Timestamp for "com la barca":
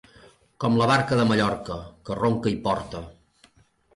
0.63-1.19